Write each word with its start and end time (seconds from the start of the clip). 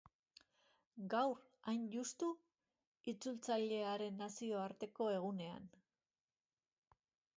Gaur, 1.13 1.41
hain 1.73 1.83
juxtu, 1.95 2.31
itzultzailearen 3.13 4.17
nazioarteko 4.23 5.11
egunean. 5.21 5.69